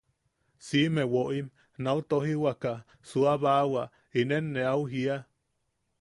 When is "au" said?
4.73-4.81